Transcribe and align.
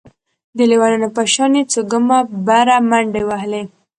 د 0.57 0.59
ليونيانو 0.69 1.07
په 1.15 1.21
شان 1.33 1.51
يې 1.57 1.63
څو 1.71 1.79
ګامه 1.91 2.19
بره 2.45 2.77
منډې 2.89 3.21
وهلې. 3.25 3.63